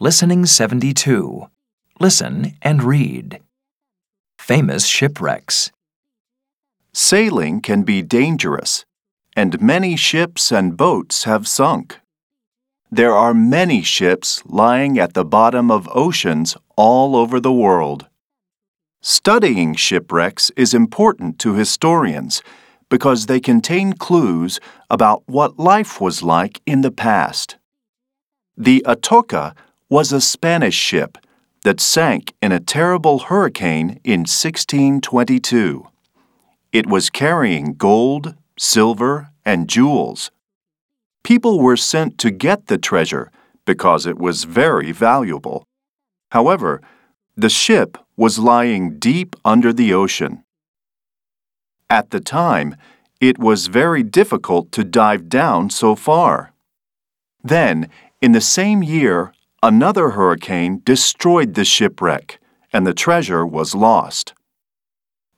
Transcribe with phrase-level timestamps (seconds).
[0.00, 1.48] Listening 72.
[1.98, 3.40] Listen and read.
[4.38, 5.72] Famous shipwrecks.
[6.92, 8.84] Sailing can be dangerous,
[9.34, 11.98] and many ships and boats have sunk.
[12.92, 18.06] There are many ships lying at the bottom of oceans all over the world.
[19.02, 22.40] Studying shipwrecks is important to historians
[22.88, 24.60] because they contain clues
[24.90, 27.56] about what life was like in the past.
[28.56, 29.56] The Atocha
[29.90, 31.16] was a Spanish ship
[31.64, 35.86] that sank in a terrible hurricane in 1622.
[36.72, 40.30] It was carrying gold, silver, and jewels.
[41.24, 43.30] People were sent to get the treasure
[43.64, 45.64] because it was very valuable.
[46.32, 46.82] However,
[47.36, 50.44] the ship was lying deep under the ocean.
[51.88, 52.76] At the time,
[53.20, 56.52] it was very difficult to dive down so far.
[57.42, 57.88] Then,
[58.20, 62.38] in the same year, Another hurricane destroyed the shipwreck,
[62.72, 64.32] and the treasure was lost.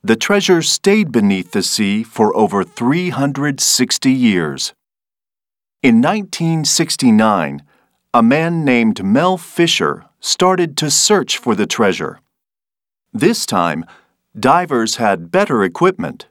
[0.03, 4.75] The treasure stayed beneath the sea for over 360 years.
[5.83, 7.63] In 1969,
[8.13, 12.21] a man named Mel Fisher started to search for the treasure.
[13.15, 13.87] This time,
[14.39, 16.27] divers had better equipment.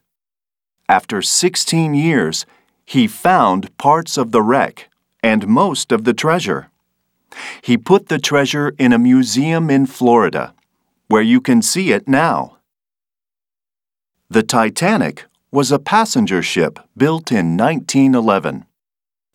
[0.87, 2.45] After 16 years,
[2.85, 4.89] he found parts of the wreck
[5.23, 6.69] and most of the treasure.
[7.61, 10.53] He put the treasure in a museum in Florida,
[11.07, 12.57] where you can see it now.
[14.29, 18.65] The Titanic was a passenger ship built in 1911.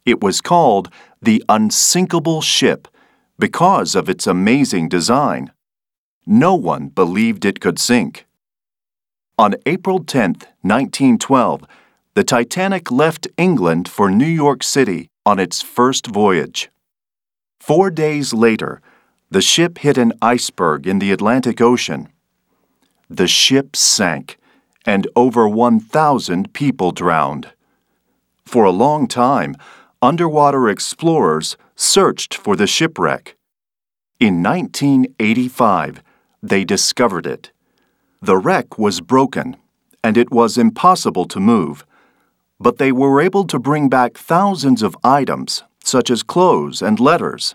[0.07, 0.89] It was called
[1.21, 2.87] the Unsinkable Ship
[3.39, 5.51] because of its amazing design.
[6.27, 8.27] No one believed it could sink.
[9.37, 11.65] On April 10, 1912,
[12.15, 16.71] the Titanic left England for New York City on its first voyage.
[17.67, 18.83] Four days later,
[19.31, 22.11] the ship hit an iceberg in the Atlantic Ocean.
[23.09, 24.37] The ship sank,
[24.85, 27.53] and over 1,000 people drowned.
[28.45, 29.57] For a long time,
[30.03, 33.35] underwater explorers searched for the shipwreck.
[34.21, 36.03] In 1985,
[36.43, 37.51] they discovered it.
[38.21, 39.57] The wreck was broken,
[40.03, 41.87] and it was impossible to move,
[42.61, 47.55] but they were able to bring back thousands of items such as clothes and letters.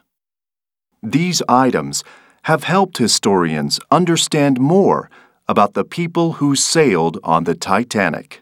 [1.01, 2.03] These items
[2.43, 5.09] have helped historians understand more
[5.47, 8.41] about the people who sailed on the Titanic.